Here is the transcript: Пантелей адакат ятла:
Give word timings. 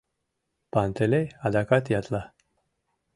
Пантелей 0.71 1.25
адакат 1.45 1.85
ятла: 1.99 2.23